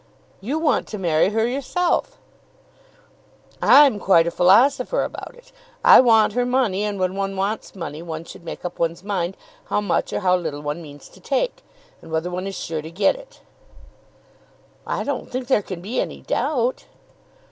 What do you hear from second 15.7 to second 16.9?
be any doubt."